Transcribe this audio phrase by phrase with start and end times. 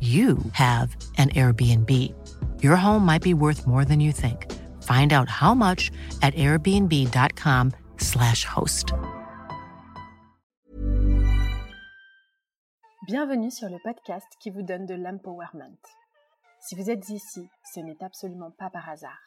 [0.00, 1.90] you have an Airbnb.
[2.62, 4.46] Your home might be worth more than you think.
[4.84, 5.90] Find out how much
[6.22, 8.92] at airbnb.com/slash host.
[13.08, 15.78] Bienvenue sur le podcast qui vous donne de l'empowerment.
[16.60, 19.18] Si vous êtes ici, ce n'est absolument pas par hasard.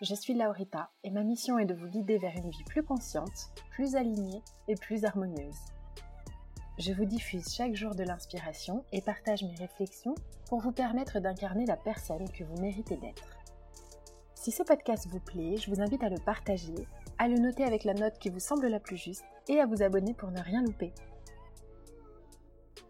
[0.00, 3.50] Je suis Laurita et ma mission est de vous guider vers une vie plus consciente,
[3.70, 5.58] plus alignée et plus harmonieuse.
[6.84, 10.16] Je vous diffuse chaque jour de l'inspiration et partage mes réflexions
[10.48, 13.36] pour vous permettre d'incarner la personne que vous méritez d'être.
[14.34, 16.74] Si ce podcast vous plaît, je vous invite à le partager,
[17.18, 19.84] à le noter avec la note qui vous semble la plus juste et à vous
[19.84, 20.92] abonner pour ne rien louper.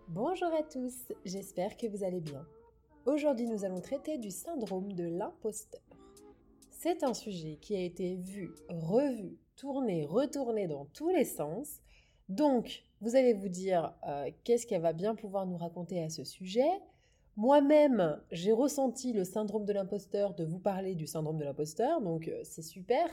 [0.08, 2.46] Bonjour à tous, j'espère que vous allez bien.
[3.04, 5.82] Aujourd'hui nous allons traiter du syndrome de l'imposteur.
[6.70, 11.82] C'est un sujet qui a été vu, revu, tourné, retourné dans tous les sens.
[12.30, 16.22] Donc, vous allez vous dire euh, qu'est-ce qu'elle va bien pouvoir nous raconter à ce
[16.22, 16.70] sujet.
[17.36, 22.28] Moi-même, j'ai ressenti le syndrome de l'imposteur de vous parler du syndrome de l'imposteur, donc
[22.28, 23.08] euh, c'est super.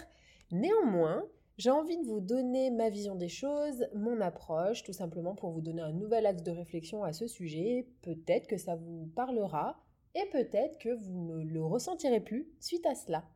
[0.52, 1.26] Néanmoins,
[1.58, 5.62] j'ai envie de vous donner ma vision des choses, mon approche, tout simplement pour vous
[5.62, 7.88] donner un nouvel axe de réflexion à ce sujet.
[8.04, 9.82] Peut-être que ça vous parlera
[10.14, 13.28] et peut-être que vous ne le ressentirez plus suite à cela.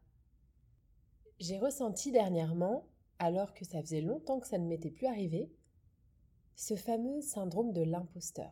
[1.40, 2.85] J'ai ressenti dernièrement,
[3.18, 5.50] alors que ça faisait longtemps que ça ne m'était plus arrivé,
[6.56, 8.52] ce fameux syndrome de l'imposteur.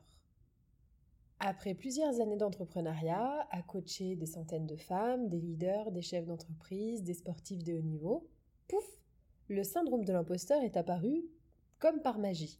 [1.40, 7.04] Après plusieurs années d'entrepreneuriat, à coacher des centaines de femmes, des leaders, des chefs d'entreprise,
[7.04, 8.30] des sportifs de haut niveau,
[8.68, 9.02] pouf,
[9.48, 11.26] le syndrome de l'imposteur est apparu
[11.80, 12.60] comme par magie.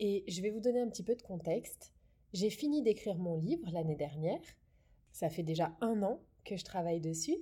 [0.00, 1.92] Et je vais vous donner un petit peu de contexte.
[2.32, 4.40] J'ai fini d'écrire mon livre l'année dernière.
[5.12, 7.36] Ça fait déjà un an que je travaille dessus.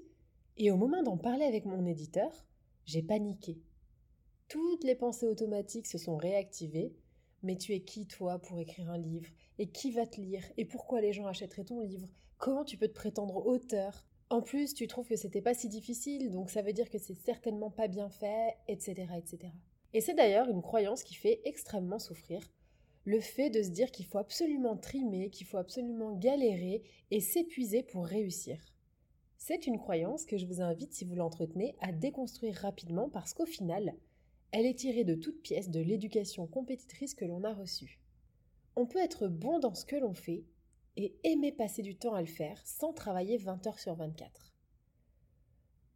[0.57, 2.33] Et au moment d'en parler avec mon éditeur,
[2.85, 3.61] j'ai paniqué.
[4.49, 6.95] Toutes les pensées automatiques se sont réactivées.
[7.43, 9.31] Mais tu es qui, toi, pour écrire un livre?
[9.59, 10.45] Et qui va te lire?
[10.57, 12.09] Et pourquoi les gens achèteraient ton livre?
[12.39, 14.07] Comment tu peux te prétendre auteur?
[14.31, 17.15] En plus, tu trouves que c'était pas si difficile, donc ça veut dire que c'est
[17.15, 19.53] certainement pas bien fait, etc., etc.
[19.95, 22.43] Et c'est d'ailleurs une croyance qui fait extrêmement souffrir.
[23.05, 27.83] Le fait de se dire qu'il faut absolument trimer, qu'il faut absolument galérer et s'épuiser
[27.83, 28.61] pour réussir.
[29.39, 33.47] C'est une croyance que je vous invite, si vous l'entretenez, à déconstruire rapidement parce qu'au
[33.47, 33.95] final,
[34.51, 38.01] elle est tirée de toutes pièces de l'éducation compétitrice que l'on a reçue.
[38.77, 40.45] On peut être bon dans ce que l'on fait
[40.97, 44.55] et aimer passer du temps à le faire sans travailler 20 heures sur 24.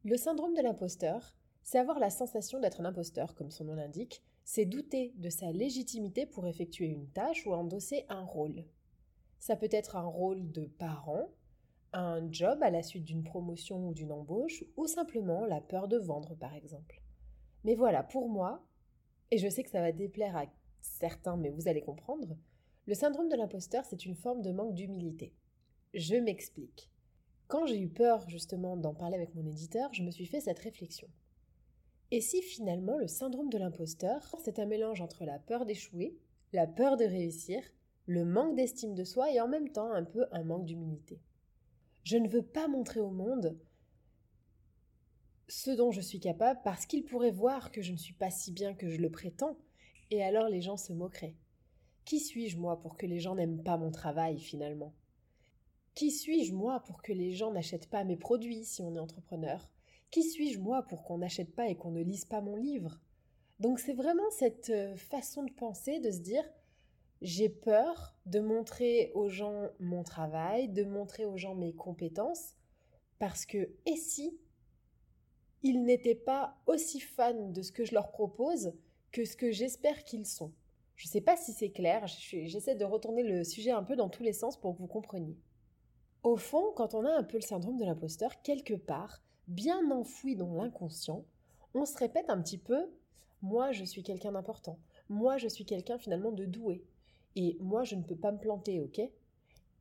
[0.05, 4.23] Le syndrome de l'imposteur, c'est avoir la sensation d'être un imposteur, comme son nom l'indique,
[4.45, 8.65] c'est douter de sa légitimité pour effectuer une tâche ou endosser un rôle.
[9.39, 11.29] Ça peut être un rôle de parent,
[11.93, 15.99] un job à la suite d'une promotion ou d'une embauche, ou simplement la peur de
[15.99, 17.02] vendre par exemple.
[17.65, 18.65] Mais voilà, pour moi,
[19.31, 20.47] et je sais que ça va déplaire à
[20.81, 22.37] certains, mais vous allez comprendre,
[22.87, 25.33] le syndrome de l'imposteur, c'est une forme de manque d'humilité.
[25.95, 26.91] Je m'explique.
[27.47, 30.59] Quand j'ai eu peur justement d'en parler avec mon éditeur, je me suis fait cette
[30.59, 31.09] réflexion.
[32.11, 36.19] Et si finalement le syndrome de l'imposteur, c'est un mélange entre la peur d'échouer,
[36.53, 37.63] la peur de réussir,
[38.07, 41.21] le manque d'estime de soi et en même temps un peu un manque d'humilité?
[42.05, 43.57] Je ne veux pas montrer au monde
[45.49, 48.53] ce dont je suis capable parce qu'ils pourraient voir que je ne suis pas si
[48.53, 49.57] bien que je le prétends,
[50.11, 51.37] et alors les gens se moqueraient.
[52.05, 54.93] Qui suis-je, moi, pour que les gens n'aiment pas mon travail, finalement?
[55.95, 59.69] Qui suis-je moi pour que les gens n'achètent pas mes produits si on est entrepreneur?
[60.11, 63.01] Qui suis-je moi pour qu'on n'achète pas et qu'on ne lise pas mon livre?
[63.61, 66.45] Donc c'est vraiment cette euh, façon de penser, de se dire
[67.21, 72.57] j'ai peur de montrer aux gens mon travail, de montrer aux gens mes compétences,
[73.19, 74.37] parce que et si
[75.63, 78.73] ils n'étaient pas aussi fans de ce que je leur propose
[79.11, 80.53] que ce que j'espère qu'ils sont
[80.97, 84.09] Je ne sais pas si c'est clair, j'essaie de retourner le sujet un peu dans
[84.09, 85.37] tous les sens pour que vous compreniez.
[86.23, 90.37] Au fond, quand on a un peu le syndrome de l'imposteur, quelque part, bien enfoui
[90.37, 91.25] dans l'inconscient,
[91.75, 92.89] on se répète un petit peu
[93.43, 94.79] moi je suis quelqu'un d'important,
[95.09, 96.85] moi je suis quelqu'un finalement de doué,
[97.35, 99.01] et moi je ne peux pas me planter, ok?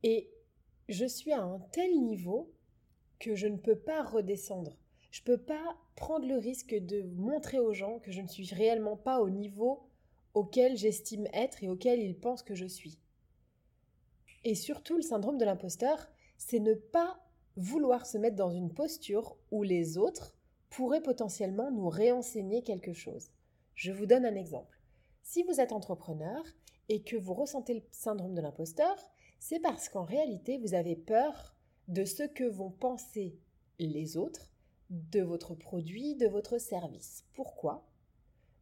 [0.02, 0.30] Et
[0.88, 2.52] je suis à un tel niveau
[3.20, 4.76] que je ne peux pas redescendre.
[5.12, 8.52] Je ne peux pas prendre le risque de montrer aux gens que je ne suis
[8.54, 9.82] réellement pas au niveau
[10.32, 12.98] auquel j'estime être et auquel ils pensent que je suis.
[14.44, 17.20] Et surtout, le syndrome de l'imposteur, c'est ne pas
[17.56, 20.34] vouloir se mettre dans une posture où les autres
[20.70, 23.30] pourraient potentiellement nous réenseigner quelque chose.
[23.74, 24.80] Je vous donne un exemple.
[25.22, 26.42] Si vous êtes entrepreneur
[26.88, 28.96] et que vous ressentez le syndrome de l'imposteur,
[29.38, 31.54] c'est parce qu'en réalité, vous avez peur
[31.88, 33.36] de ce que vont penser
[33.78, 34.51] les autres
[34.92, 37.24] de votre produit, de votre service.
[37.32, 37.88] Pourquoi?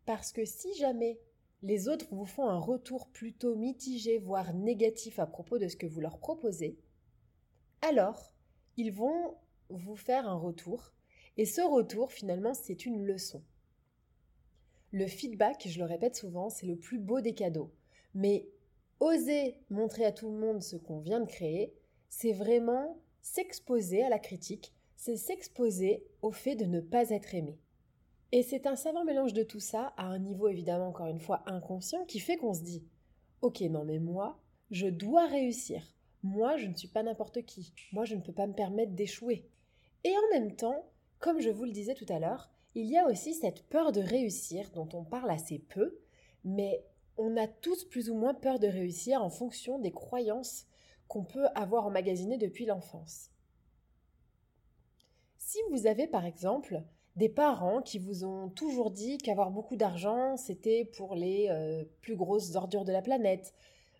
[0.06, 1.20] Parce que si jamais
[1.62, 5.86] les autres vous font un retour plutôt mitigé, voire négatif à propos de ce que
[5.86, 6.78] vous leur proposez,
[7.82, 8.32] alors
[8.76, 9.36] ils vont
[9.68, 10.92] vous faire un retour,
[11.36, 13.42] et ce retour, finalement, c'est une leçon.
[14.92, 17.72] Le feedback, je le répète souvent, c'est le plus beau des cadeaux.
[18.14, 18.48] Mais
[18.98, 21.74] oser montrer à tout le monde ce qu'on vient de créer,
[22.08, 27.58] c'est vraiment s'exposer à la critique, c'est s'exposer au fait de ne pas être aimé.
[28.32, 31.42] Et c'est un savant mélange de tout ça, à un niveau évidemment encore une fois
[31.46, 32.84] inconscient, qui fait qu'on se dit
[33.40, 34.38] Ok, non mais moi,
[34.70, 35.96] je dois réussir.
[36.22, 37.72] Moi, je ne suis pas n'importe qui.
[37.92, 39.48] Moi, je ne peux pas me permettre d'échouer.
[40.04, 40.84] Et en même temps,
[41.18, 44.02] comme je vous le disais tout à l'heure, il y a aussi cette peur de
[44.02, 45.98] réussir dont on parle assez peu,
[46.44, 46.84] mais
[47.16, 50.66] on a tous plus ou moins peur de réussir en fonction des croyances
[51.08, 53.30] qu'on peut avoir emmagasinées depuis l'enfance.
[55.52, 56.80] Si vous avez par exemple
[57.16, 62.14] des parents qui vous ont toujours dit qu'avoir beaucoup d'argent, c'était pour les euh, plus
[62.14, 63.52] grosses ordures de la planète,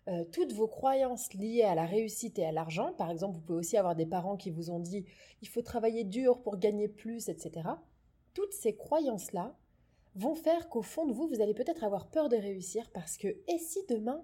[0.07, 3.59] euh, toutes vos croyances liées à la réussite et à l'argent, par exemple, vous pouvez
[3.59, 5.03] aussi avoir des parents qui vous ont dit
[5.41, 7.67] il faut travailler dur pour gagner plus, etc.
[8.33, 9.53] Toutes ces croyances-là,
[10.15, 13.27] vont faire qu'au fond de vous, vous allez peut-être avoir peur de réussir parce que
[13.27, 14.23] et si demain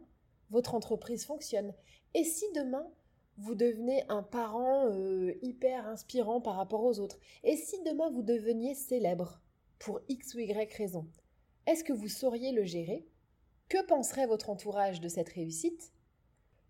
[0.49, 1.73] votre entreprise fonctionne?
[2.13, 2.89] Et si demain
[3.37, 8.23] vous devenez un parent euh, hyper inspirant par rapport aux autres Et si demain vous
[8.23, 9.41] deveniez célèbre
[9.79, 11.07] pour X ou Y raison
[11.67, 13.05] Est-ce que vous sauriez le gérer?
[13.69, 15.91] Que penserait votre entourage de cette réussite?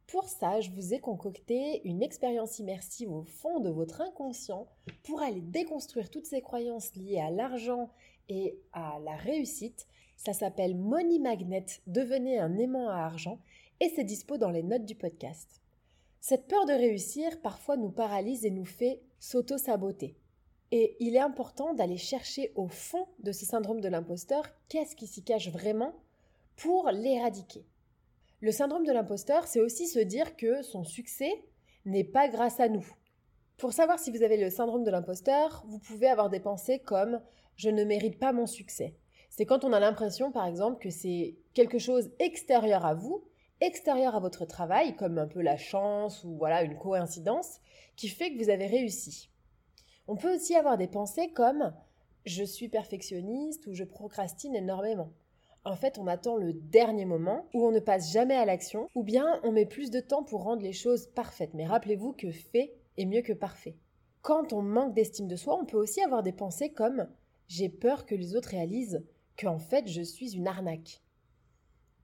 [0.07, 4.67] Pour ça, je vous ai concocté une expérience immersive au fond de votre inconscient
[5.03, 7.89] pour aller déconstruire toutes ces croyances liées à l'argent
[8.29, 9.85] et à la réussite.
[10.15, 13.39] Ça s'appelle Money Magnet, devenez un aimant à argent
[13.79, 15.61] et c'est dispo dans les notes du podcast.
[16.19, 20.17] Cette peur de réussir parfois nous paralyse et nous fait s'auto-saboter.
[20.71, 25.07] Et il est important d'aller chercher au fond de ce syndrome de l'imposteur qu'est-ce qui
[25.07, 25.93] s'y cache vraiment
[26.57, 27.65] pour l'éradiquer.
[28.41, 31.31] Le syndrome de l'imposteur, c'est aussi se dire que son succès
[31.85, 32.85] n'est pas grâce à nous.
[33.57, 37.21] Pour savoir si vous avez le syndrome de l'imposteur, vous pouvez avoir des pensées comme
[37.55, 38.95] je ne mérite pas mon succès.
[39.29, 43.23] C'est quand on a l'impression, par exemple, que c'est quelque chose extérieur à vous,
[43.61, 47.59] extérieur à votre travail, comme un peu la chance ou voilà une coïncidence,
[47.95, 49.29] qui fait que vous avez réussi.
[50.07, 51.73] On peut aussi avoir des pensées comme
[52.25, 55.11] je suis perfectionniste ou je procrastine énormément.
[55.65, 59.03] En fait, on attend le dernier moment où on ne passe jamais à l'action, ou
[59.03, 61.53] bien on met plus de temps pour rendre les choses parfaites.
[61.53, 63.75] Mais rappelez-vous que fait est mieux que parfait.
[64.21, 67.07] Quand on manque d'estime de soi, on peut aussi avoir des pensées comme
[67.47, 69.03] j'ai peur que les autres réalisent
[69.37, 71.01] qu'en fait je suis une arnaque.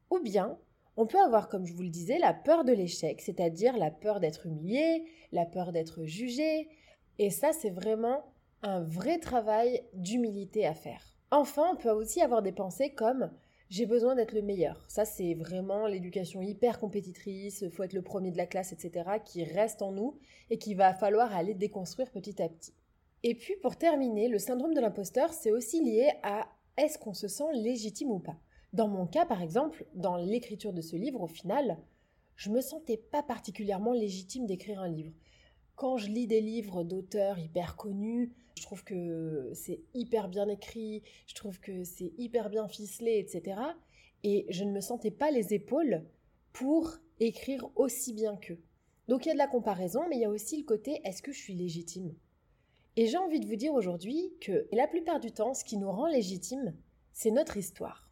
[0.10, 0.57] Ou bien,
[0.98, 4.20] on peut avoir, comme je vous le disais, la peur de l'échec, c'est-à-dire la peur
[4.20, 6.70] d'être humilié, la peur d'être jugé,
[7.20, 8.24] et ça c'est vraiment
[8.62, 11.16] un vrai travail d'humilité à faire.
[11.32, 13.32] Enfin, on peut aussi avoir des pensées comme
[13.70, 14.86] j'ai besoin d'être le meilleur.
[14.88, 19.44] Ça, c'est vraiment l'éducation hyper compétitrice, faut être le premier de la classe, etc., qui
[19.44, 20.20] reste en nous
[20.52, 22.76] et qu'il va falloir aller déconstruire petit à petit.
[23.24, 26.48] Et puis pour terminer, le syndrome de l'imposteur, c'est aussi lié à
[26.78, 28.38] est-ce qu'on se sent légitime ou pas.
[28.74, 31.77] Dans mon cas, par exemple, dans l'écriture de ce livre, au final,
[32.36, 35.13] je me sentais pas particulièrement légitime d'écrire un livre.
[35.75, 41.03] Quand je lis des livres d'auteurs hyper connus, je trouve que c'est hyper bien écrit,
[41.27, 43.60] je trouve que c'est hyper bien ficelé, etc.
[44.24, 46.03] Et je ne me sentais pas les épaules
[46.51, 48.60] pour écrire aussi bien qu'eux.
[49.08, 51.22] Donc il y a de la comparaison, mais il y a aussi le côté est-ce
[51.22, 52.13] que je suis légitime?
[52.96, 55.92] Et j'ai envie de vous dire aujourd'hui que la plupart du temps, ce qui nous
[55.92, 56.74] rend légitime,
[57.12, 58.10] c'est notre histoire.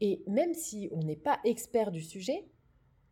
[0.00, 2.46] Et même si on n'est pas expert du sujet,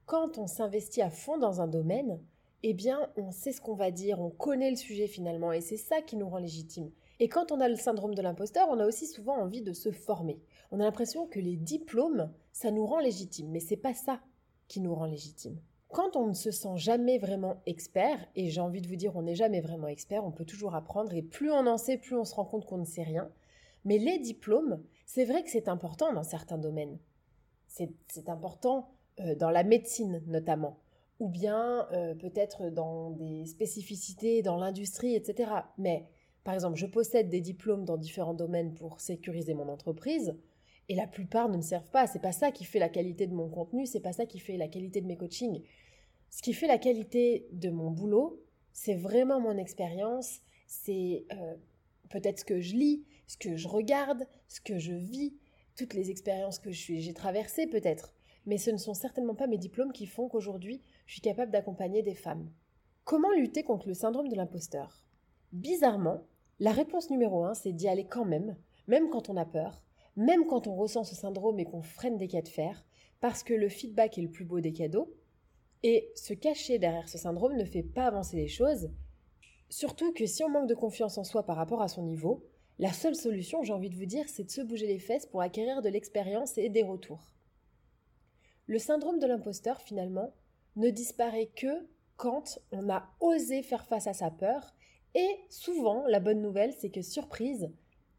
[0.06, 2.20] quand on s'investit à fond dans un domaine,
[2.62, 5.76] eh bien, on sait ce qu'on va dire, on connaît le sujet finalement, et c'est
[5.76, 6.90] ça qui nous rend légitime.
[7.18, 9.90] Et quand on a le syndrome de l'imposteur, on a aussi souvent envie de se
[9.90, 10.40] former.
[10.70, 14.20] On a l'impression que les diplômes, ça nous rend légitime, mais c'est pas ça
[14.68, 15.58] qui nous rend légitime.
[15.88, 19.22] Quand on ne se sent jamais vraiment expert, et j'ai envie de vous dire on
[19.22, 22.24] n'est jamais vraiment expert, on peut toujours apprendre, et plus on en sait, plus on
[22.24, 23.30] se rend compte qu'on ne sait rien.
[23.86, 26.98] Mais les diplômes, c'est vrai que c'est important dans certains domaines.
[27.68, 28.90] C'est important
[29.20, 30.80] euh, dans la médecine notamment,
[31.20, 35.50] ou bien euh, peut-être dans des spécificités dans l'industrie, etc.
[35.78, 36.04] Mais
[36.42, 40.34] par exemple, je possède des diplômes dans différents domaines pour sécuriser mon entreprise,
[40.88, 42.06] et la plupart ne me servent pas.
[42.06, 44.56] C'est pas ça qui fait la qualité de mon contenu, c'est pas ça qui fait
[44.56, 45.62] la qualité de mes coachings.
[46.30, 51.54] Ce qui fait la qualité de mon boulot, c'est vraiment mon expérience, c'est euh,
[52.10, 55.34] peut-être ce que je lis, ce que je regarde, ce que je vis,
[55.76, 58.14] toutes les expériences que j'ai traversées peut-être.
[58.46, 62.02] Mais ce ne sont certainement pas mes diplômes qui font qu'aujourd'hui, je suis capable d'accompagner
[62.02, 62.50] des femmes.
[63.04, 65.06] Comment lutter contre le syndrome de l'imposteur?
[65.52, 66.26] Bizarrement,
[66.58, 68.56] la réponse numéro un, c'est d'y aller quand même,
[68.86, 69.82] même quand on a peur,
[70.16, 72.86] même quand on ressent ce syndrome et qu'on freine des cas de fer,
[73.20, 75.14] parce que le feedback est le plus beau des cadeaux,
[75.82, 78.90] et se cacher derrière ce syndrome ne fait pas avancer les choses,
[79.68, 82.44] surtout que si on manque de confiance en soi par rapport à son niveau,
[82.78, 85.40] la seule solution, j'ai envie de vous dire, c'est de se bouger les fesses pour
[85.40, 87.32] acquérir de l'expérience et des retours.
[88.66, 90.34] Le syndrome de l'imposteur, finalement,
[90.76, 94.74] ne disparaît que quand on a osé faire face à sa peur,
[95.14, 97.70] et souvent, la bonne nouvelle, c'est que surprise,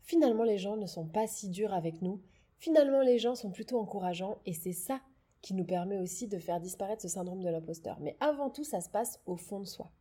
[0.01, 2.21] finalement les gens ne sont pas si durs avec nous,
[2.57, 5.01] finalement les gens sont plutôt encourageants et c'est ça
[5.41, 7.99] qui nous permet aussi de faire disparaître ce syndrome de l'imposteur.
[7.99, 9.91] Mais avant tout, ça se passe au fond de soi.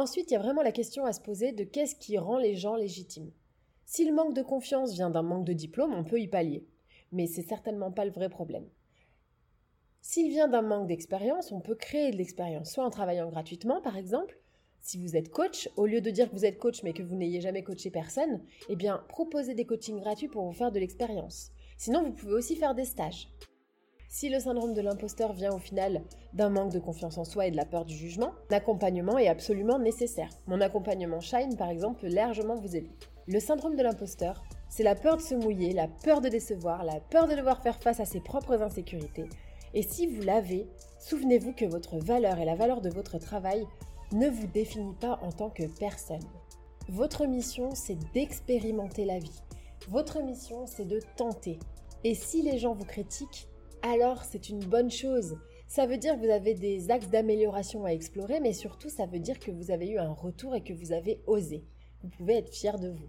[0.00, 2.56] Ensuite, il y a vraiment la question à se poser de qu'est-ce qui rend les
[2.56, 3.30] gens légitimes.
[3.84, 6.66] Si le manque de confiance vient d'un manque de diplôme, on peut y pallier.
[7.12, 8.66] Mais c'est certainement pas le vrai problème.
[10.00, 13.98] S'il vient d'un manque d'expérience, on peut créer de l'expérience, soit en travaillant gratuitement par
[13.98, 14.40] exemple,
[14.80, 17.14] si vous êtes coach, au lieu de dire que vous êtes coach mais que vous
[17.14, 21.52] n'ayez jamais coaché personne, eh bien, proposez des coachings gratuits pour vous faire de l'expérience.
[21.76, 23.28] Sinon, vous pouvez aussi faire des stages.
[24.12, 26.02] Si le syndrome de l'imposteur vient au final
[26.32, 29.78] d'un manque de confiance en soi et de la peur du jugement, l'accompagnement est absolument
[29.78, 30.30] nécessaire.
[30.48, 32.90] Mon accompagnement Shine, par exemple, peut largement vous aider.
[33.28, 36.98] Le syndrome de l'imposteur, c'est la peur de se mouiller, la peur de décevoir, la
[36.98, 39.28] peur de devoir faire face à ses propres insécurités.
[39.74, 40.66] Et si vous l'avez,
[40.98, 43.64] souvenez-vous que votre valeur et la valeur de votre travail
[44.10, 46.18] ne vous définit pas en tant que personne.
[46.88, 49.40] Votre mission, c'est d'expérimenter la vie.
[49.88, 51.60] Votre mission, c'est de tenter.
[52.02, 53.46] Et si les gens vous critiquent,
[53.82, 55.36] alors c'est une bonne chose.
[55.66, 59.20] Ça veut dire que vous avez des axes d'amélioration à explorer, mais surtout ça veut
[59.20, 61.64] dire que vous avez eu un retour et que vous avez osé.
[62.02, 63.08] Vous pouvez être fier de vous.